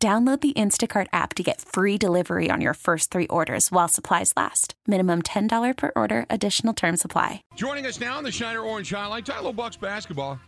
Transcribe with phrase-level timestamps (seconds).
[0.00, 4.32] Download the Instacart app to get free delivery on your first three orders while supplies
[4.36, 4.74] last.
[4.86, 7.42] Minimum $10 per order, additional term supply.
[7.56, 10.38] Joining us now on the Schneider Orange Highlight, Tyler Bucks basketball.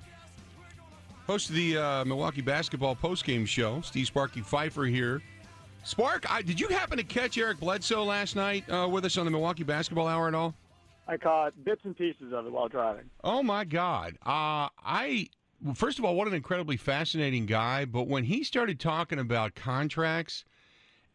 [1.26, 5.20] Host of the uh, Milwaukee basketball postgame show, Steve Sparky Fifer here.
[5.82, 9.24] Spark, I, did you happen to catch Eric Bledsoe last night uh, with us on
[9.24, 10.54] the Milwaukee basketball hour at all?
[11.08, 13.10] I caught bits and pieces of it while driving.
[13.24, 14.16] Oh my God!
[14.24, 15.39] Uh, I well,
[15.74, 17.84] first of all, what an incredibly fascinating guy.
[17.84, 20.44] But when he started talking about contracts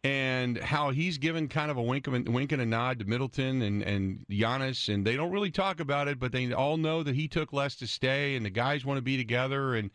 [0.04, 3.04] and how he's given kind of a wink, of a, wink and a nod to
[3.04, 7.02] Middleton and, and Giannis, and they don't really talk about it, but they all know
[7.02, 9.74] that he took less to stay, and the guys want to be together.
[9.74, 9.90] And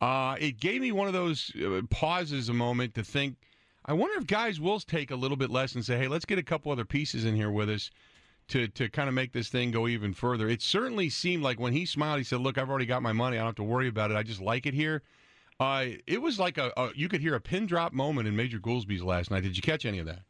[0.00, 3.36] uh, it gave me one of those uh, pauses, a moment to think.
[3.84, 6.38] I wonder if guys will take a little bit less and say, "Hey, let's get
[6.38, 7.90] a couple other pieces in here with us."
[8.50, 10.48] To to kind of make this thing go even further.
[10.48, 13.36] It certainly seemed like when he smiled, he said, "Look, I've already got my money.
[13.36, 14.16] I don't have to worry about it.
[14.16, 15.02] I just like it here."
[15.58, 18.58] Uh, it was like a, a you could hear a pin drop moment in Major
[18.58, 19.42] Goolsby's last night.
[19.42, 20.20] Did you catch any of that?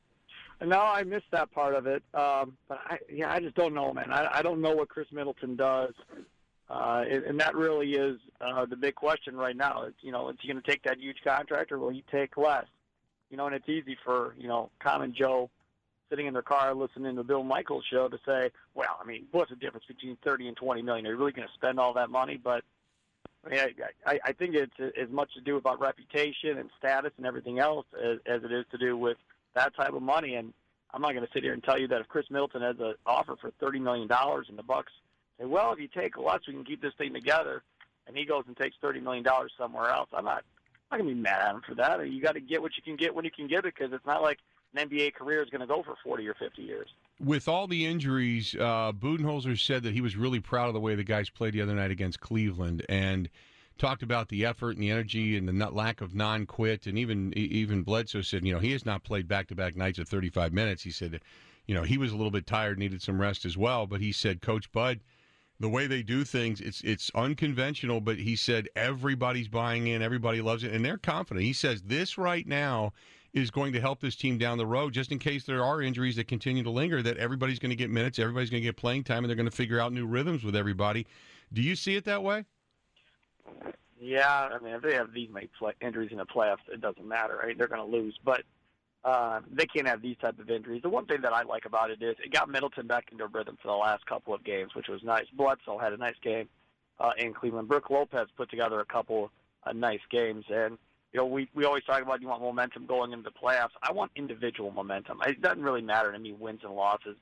[0.64, 2.03] No, I missed that part of it.
[2.14, 4.11] Um, but I, yeah, I just don't know, man.
[4.11, 5.92] I, I don't know what Khris Middleton does,
[6.70, 9.83] uh, and, and that really is uh, the big question right now.
[9.83, 12.37] It's, you know, is he going to take that huge contract, or will he take
[12.37, 12.64] less?
[13.31, 15.50] You know, and it's easy for you know common Joe
[16.09, 19.51] sitting in their car listening to Bill Michaels show to say, well, I mean, what's
[19.51, 21.07] the difference between 30 and 20 million?
[21.07, 22.41] Are you really going to spend all that money?
[22.43, 22.65] But
[23.45, 23.61] I, mean,
[24.07, 27.87] I, I think it's as much to do about reputation and status and everything else
[28.03, 29.19] as, as it is to do with
[29.55, 30.34] that type of money.
[30.34, 30.53] And
[30.93, 32.95] I'm not going to sit here and tell you that if Khris Middleton has an
[33.05, 34.93] offer for 30 million dollars and the Bucks
[35.39, 37.62] say, well, if you take less, we can keep this thing together,
[38.06, 40.45] and he goes and takes 30 million dollars somewhere else, I'm not.
[40.89, 42.09] I'm not gonna be mad at him for that.
[42.09, 44.06] You got to get what you can get when you can get it, because it's
[44.06, 44.39] not like
[44.75, 46.88] an NBA career is going to go for 40 or 50 years.
[47.19, 50.94] With all the injuries, uh, Budenholzer said that he was really proud of the way
[50.94, 53.28] the guys played the other night against Cleveland and
[53.78, 56.87] talked about the effort and the energy and the lack of non-quit.
[56.87, 60.53] And even even Bledsoe said, you know, he has not played back-to-back nights of 35
[60.53, 60.83] minutes.
[60.83, 61.21] He said,
[61.66, 63.87] you know, he was a little bit tired, needed some rest as well.
[63.87, 65.00] But he said, Coach Bud,
[65.59, 68.00] the way they do things, it's it's unconventional.
[68.00, 71.44] But he said everybody's buying in, everybody loves it, and they're confident.
[71.44, 72.93] He says this right now
[73.36, 76.16] is going to help this team down the road, just in case there are injuries
[76.16, 77.02] that continue to linger.
[77.02, 79.48] That everybody's going to get minutes, everybody's going to get playing time, and they're going
[79.48, 81.06] to figure out new rhythms with everybody.
[81.52, 82.47] Do you see it that way?
[84.00, 87.06] Yeah, I mean, if they have these many play- injuries in the playoffs, it doesn't
[87.06, 87.56] matter, right?
[87.56, 88.42] They're going to lose, but
[89.04, 90.82] uh, they can't have these type of injuries.
[90.82, 93.56] The one thing that I like about it is it got Middleton back into rhythm
[93.62, 95.26] for the last couple of games, which was nice.
[95.34, 96.48] Bledsoe had a nice game
[96.98, 97.68] uh, in Cleveland.
[97.68, 99.30] Brook Lopez put together a couple
[99.64, 100.78] of nice games, and
[101.16, 103.71] you know, we, we always talk about you want momentum going into the playoffs.
[103.82, 105.22] I want individual momentum.
[105.27, 107.16] It doesn't really matter to me wins and losses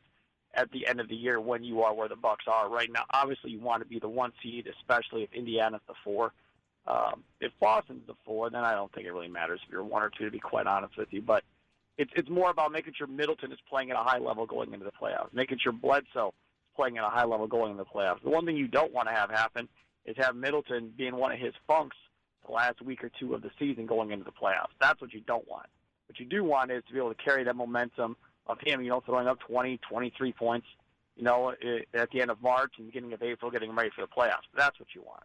[0.53, 3.05] at the end of the year when you are where the Bucks are right now.
[3.13, 6.33] Obviously, you want to be the one seed, especially if Indiana's the four.
[6.89, 10.03] Um, if Boston's the four, then I don't think it really matters if you're one
[10.03, 10.25] or two.
[10.25, 11.45] To be quite honest with you, but
[11.97, 14.85] it's it's more about making sure Middleton is playing at a high level going into
[14.85, 18.25] the playoffs, making sure Bledsoe is playing at a high level going into the playoffs.
[18.25, 19.69] The one thing you don't want to have happen
[20.05, 21.97] is have Middleton being one of his funks
[22.47, 24.73] the last week or two of the season going into the playoffs.
[24.81, 25.67] That's what you don't want.
[26.07, 28.17] What you do want is to be able to carry that momentum
[28.47, 30.67] of him, you know, throwing up 20, 23 points,
[31.17, 31.55] you know,
[31.95, 34.47] at the end of March and beginning of April, getting ready for the playoffs.
[34.57, 35.23] That's what you want.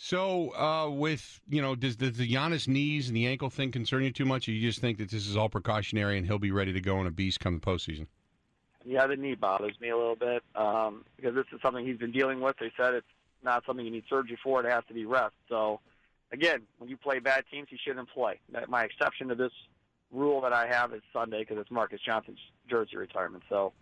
[0.00, 4.04] So, uh, with you know, does, does the Giannis knees and the ankle thing concern
[4.04, 6.52] you too much, or you just think that this is all precautionary and he'll be
[6.52, 8.06] ready to go in a beast come the postseason?
[8.84, 12.12] Yeah, the knee bothers me a little bit um, because this is something he's been
[12.12, 12.56] dealing with.
[12.60, 13.06] They said it's
[13.42, 15.34] not something you need surgery for; it has to be rest.
[15.48, 15.80] So,
[16.32, 18.40] again, when you play bad teams, you shouldn't play.
[18.68, 19.52] My exception to this
[20.12, 22.38] rule that I have is Sunday because it's Marques Johnson's
[22.68, 23.44] jersey retirement.
[23.48, 23.72] So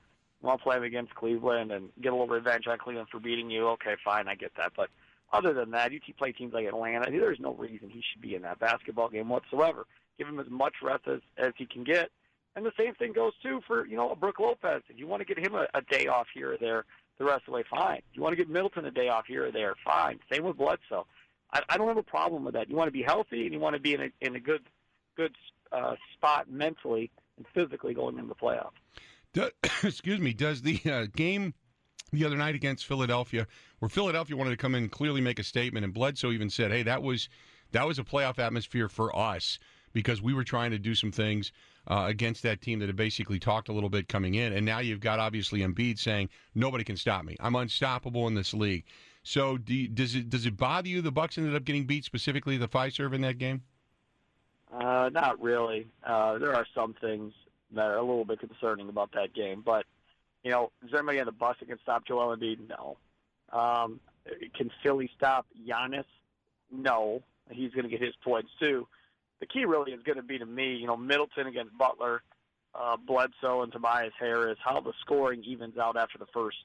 [0.42, 3.20] I want to play him against Cleveland and get a little revenge on Cleveland for
[3.20, 3.68] beating you.
[3.68, 4.72] Okay, fine, I get that.
[4.76, 4.90] But
[5.32, 7.10] other than that, you play teams like Atlanta.
[7.10, 9.86] There's no reason he should be in that basketball game whatsoever.
[10.18, 12.10] Give him as much rest as, as he can get.
[12.54, 14.82] And the same thing goes too for you know a Brook Lopez.
[14.88, 16.86] If you want to get him a, a day off here or there,
[17.18, 17.98] the rest of the way, fine.
[17.98, 20.18] If you want to get Middleton a day off here or there, fine.
[20.32, 21.06] Same with Bledsoe.
[21.52, 22.68] I, I don't have a problem with that.
[22.68, 24.62] You want to be healthy and you want to be in a in a good
[25.16, 25.34] good
[25.72, 28.70] uh, spot mentally and physically going into the playoffs.
[29.32, 29.50] Do,
[29.82, 30.32] excuse me.
[30.32, 31.54] Does the uh, game
[32.12, 33.46] the other night against Philadelphia,
[33.78, 36.70] where Philadelphia wanted to come in and clearly make a statement, and Bledsoe even said,
[36.70, 37.28] "Hey, that was
[37.72, 39.58] that was a playoff atmosphere for us."
[39.96, 41.52] because we were trying to do some things
[41.86, 44.78] uh, against that team that had basically talked a little bit coming in, and now
[44.78, 47.34] you've got obviously Embiid saying nobody can stop me.
[47.40, 48.84] I'm unstoppable in this league.
[49.26, 52.04] So do you, does it does it bother you the Bucks ended up getting beat
[52.04, 53.62] specifically the five serve in that game?
[54.72, 55.88] Uh, not really.
[56.04, 57.32] Uh, there are some things
[57.72, 59.84] that are a little bit concerning about that game, but
[60.44, 62.68] you know, is there anybody on the bus that can stop Joel Embiid?
[62.68, 62.96] No.
[63.52, 63.98] Um,
[64.54, 66.04] can Philly stop Giannis?
[66.70, 67.20] No.
[67.50, 68.86] He's going to get his points too.
[69.40, 72.22] The key really is going to be to me, you know, Middleton against Butler,
[72.76, 74.58] uh, Bledsoe and Tobias Harris.
[74.64, 76.58] How the scoring evens out after the first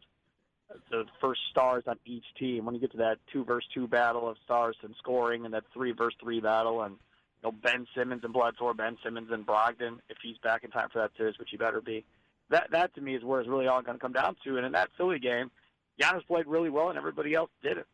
[0.89, 2.65] the first stars on each team.
[2.65, 5.63] When you get to that two versus two battle of stars and scoring, and that
[5.73, 6.95] three versus three battle, and
[7.43, 10.89] you know Ben Simmons and Bledsoe, Ben Simmons and Brogdon, if he's back in time
[10.91, 12.05] for that series, which he better be.
[12.49, 14.57] That that to me is where it's really all going to come down to.
[14.57, 15.51] And in that Philly game,
[16.01, 17.87] Giannis played really well, and everybody else didn't.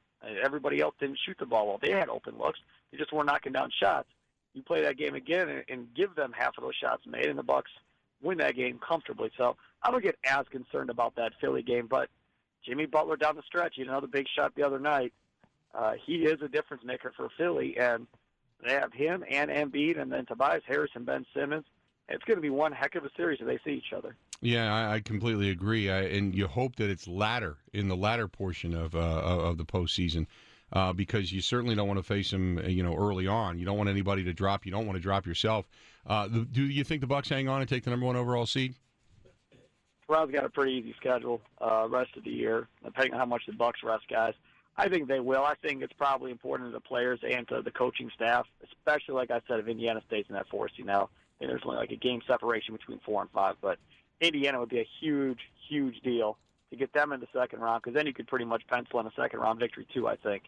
[0.44, 1.80] Everybody else didn't shoot the ball well.
[1.82, 2.60] They had open looks.
[2.92, 4.08] They just weren't knocking down shots.
[4.54, 7.38] You play that game again and, and give them half of those shots made, and
[7.38, 7.70] the Bucks
[8.22, 9.30] win that game comfortably.
[9.38, 12.10] So I don't get as concerned about that Philly game, but
[12.66, 15.14] Jimmy Butler down the stretch, he had another big shot the other night.
[15.74, 18.08] Uh, he is a difference maker for Philly, and
[18.64, 21.66] they have him and Embiid, and then Tobias Harris and Ben Simmons.
[22.10, 24.16] It's going to be one heck of a series if they see each other.
[24.42, 28.28] Yeah, I, I completely agree, I, and you hope that it's latter in the latter
[28.28, 30.28] portion of uh, of the postseason.
[30.74, 33.58] Uh, because you certainly don't want to face them, you know, early on.
[33.58, 34.66] You don't want anybody to drop.
[34.66, 35.66] You don't want to drop yourself.
[36.06, 38.46] Uh, the, do you think the Bucks hang on and take the number one overall
[38.46, 38.76] seed?
[40.08, 43.44] Toronto's got a pretty easy schedule uh, rest of the year, depending on how much
[43.46, 44.34] the Bucks rest guys.
[44.78, 45.44] I think they will.
[45.44, 49.32] I think it's probably important to the players and to the coaching staff, especially like
[49.32, 51.10] I said, if Indiana State's in that four seed now.
[51.42, 53.80] And there's only like a game separation between four and five, but
[54.22, 56.38] Indiana would be a huge, huge deal
[56.70, 59.08] to get them in the second round because then you could pretty much pencil in
[59.08, 60.08] a second round victory too.
[60.08, 60.44] I think,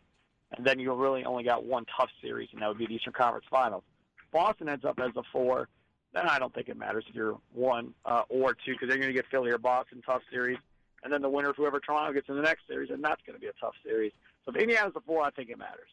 [0.56, 3.14] and then you really only got one tough series, and that would be the Eastern
[3.14, 3.84] Conference Finals.
[4.32, 5.68] Boston ends up as a four
[6.14, 9.10] then I don't think it matters if you're one uh, or two because they're going
[9.10, 10.58] to get Philly or Boston tough series,
[11.04, 13.42] and then the winner whoever Toronto gets in the next series, and that's going to
[13.42, 14.12] be a tough series.
[14.46, 15.90] So if Indiana's the four, I think it matters.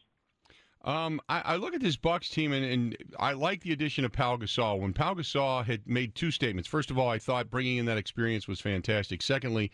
[0.83, 4.11] Um, I, I, look at this Bucks team, and, and, I like the addition of
[4.11, 4.79] Pau Gasol.
[4.79, 6.69] When Pau Gasol had made two statements.
[6.69, 9.23] First of all, I thought bringing in that experience was fantastic.
[9.23, 9.71] Secondly,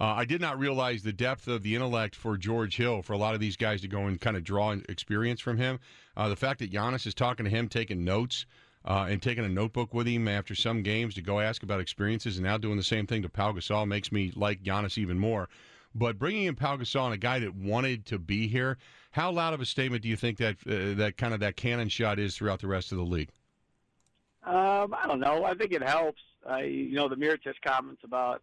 [0.00, 3.18] uh, I did not realize the depth of the intellect for George Hill for a
[3.18, 5.80] lot of these guys to go and kind of draw experience from him.
[6.16, 8.46] Uh, the fact that Giannis is talking to him, taking notes
[8.84, 12.36] uh, and taking a notebook with him after some games to go ask about experiences,
[12.36, 15.48] and now doing the same thing to Pau Gasol makes me like Giannis even more.
[15.94, 18.78] But bringing in Pau Gasol and a guy that wanted to be here,
[19.12, 21.88] how loud of a statement do you think that uh, that kind of that cannon
[21.88, 23.30] shot is throughout the rest of the league?
[24.44, 25.44] Um, I don't know.
[25.44, 26.20] I think it helps.
[26.46, 28.42] I, you know, the Mirotic comments about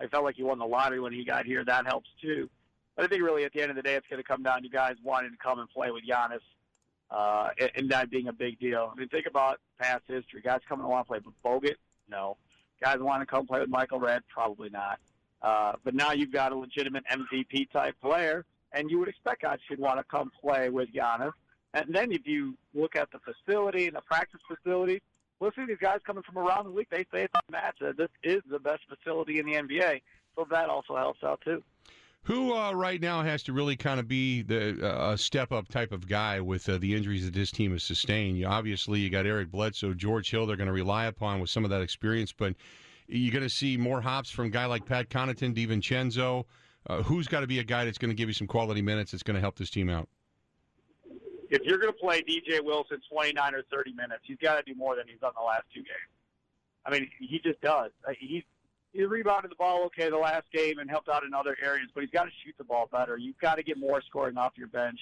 [0.00, 1.64] I felt like he won the lottery when he got here.
[1.64, 2.48] That helps too.
[2.96, 4.62] But I think really at the end of the day, it's going to come down
[4.62, 6.40] to guys wanting to come and play with Giannis
[7.10, 8.90] uh, and, that being a big deal.
[8.92, 10.40] I mean, think about past history.
[10.42, 11.76] Guys coming to want to play with Bogut?
[12.08, 12.36] No.
[12.82, 14.22] Guys want to come play with Michael Redd?
[14.28, 15.00] Probably not.
[15.42, 19.58] Uh, but now you've got a legitimate MVP type player, and you would expect guys
[19.68, 21.32] should want to come play with Giannis.
[21.74, 25.02] And then if you look at the facility and the practice facility,
[25.38, 26.88] we'll see these guys coming from around the league.
[26.90, 27.76] They say it's a match.
[27.96, 30.02] This is the best facility in the NBA,
[30.36, 31.62] so that also helps out too.
[32.24, 35.90] Who uh, right now has to really kind of be the uh, step up type
[35.90, 38.36] of guy with uh, the injuries that this team has sustained?
[38.38, 40.46] You, obviously, you got Eric Bledsoe, George Hill.
[40.46, 42.54] They're going to rely upon with some of that experience, but
[43.06, 46.44] you're going to see more hops from a guy like Pat Connaughton, DiVincenzo.
[46.86, 49.12] Uh, who's got to be a guy that's going to give you some quality minutes
[49.12, 50.08] that's going to help this team out?
[51.50, 54.78] If you're going to play DJ Wilson 29 or 30 minutes, he's got to do
[54.78, 55.88] more than he's done the last two games.
[56.86, 57.90] I mean, he just does.
[58.18, 58.44] He's
[58.92, 62.02] he rebounded the ball okay the last game and helped out in other areas, but
[62.02, 63.16] he's got to shoot the ball better.
[63.16, 64.98] You've got to get more scoring off your bench.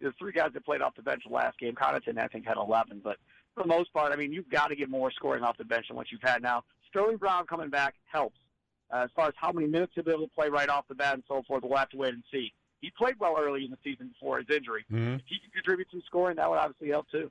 [0.00, 3.00] The three guys that played off the bench last game, Connaughton, I think, had 11,
[3.02, 3.16] but
[3.54, 5.86] for the most part, I mean, you've got to get more scoring off the bench
[5.88, 6.64] than what you've had now.
[6.88, 8.38] Sterling Brown coming back helps.
[8.92, 10.94] Uh, as far as how many minutes he'll be able to play right off the
[10.94, 12.52] bat and so forth, we'll have to wait and see.
[12.80, 14.84] He played well early in the season before his injury.
[14.92, 15.14] Mm-hmm.
[15.14, 17.30] If he can contribute some scoring, that would obviously help too.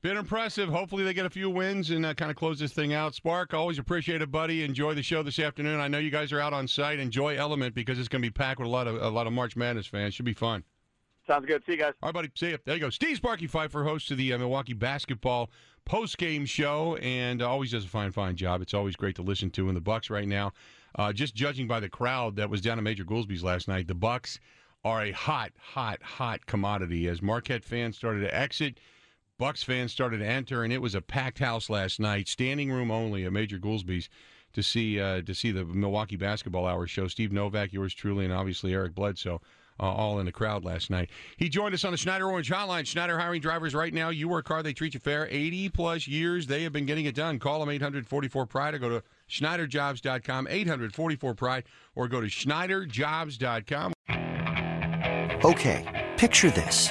[0.00, 0.68] Been impressive.
[0.68, 3.16] Hopefully, they get a few wins and uh, kind of close this thing out.
[3.16, 4.62] Spark, always appreciate it, buddy.
[4.62, 5.80] Enjoy the show this afternoon.
[5.80, 7.00] I know you guys are out on site.
[7.00, 9.32] Enjoy Element because it's going to be packed with a lot of a lot of
[9.32, 10.14] March Madness fans.
[10.14, 10.62] Should be fun.
[11.26, 11.64] Sounds good.
[11.66, 11.94] See you guys.
[12.00, 12.30] All right, buddy.
[12.36, 12.58] See you.
[12.64, 12.90] There you go.
[12.90, 15.50] Steve Sparky Fifer, host of the uh, Milwaukee basketball
[15.84, 18.62] post game show, and uh, always does a fine, fine job.
[18.62, 19.68] It's always great to listen to.
[19.68, 20.52] In the Bucks right now,
[20.94, 23.96] uh, just judging by the crowd that was down at Major Goolsby's last night, the
[23.96, 24.38] Bucks
[24.84, 27.08] are a hot, hot, hot commodity.
[27.08, 28.78] As Marquette fans started to exit.
[29.38, 32.90] Bucks fans started to enter, and it was a packed house last night, standing room
[32.90, 34.08] only at Major Goolsby's
[34.52, 37.06] to see uh, to see the Milwaukee Basketball Hour show.
[37.06, 39.40] Steve Novak, yours truly, and obviously Eric Bledsoe
[39.80, 41.10] uh, all in the crowd last night.
[41.36, 42.86] He joined us on the Schneider Orange Hotline.
[42.86, 44.08] Schneider hiring drivers right now.
[44.08, 45.28] You work hard, they treat you fair.
[45.30, 47.38] 80 plus years, they have been getting it done.
[47.38, 51.64] Call them 844 Pride or go to SchneiderJobs.com, 844 Pride,
[51.94, 53.92] or go to SchneiderJobs.com.
[55.44, 56.90] Okay, picture this.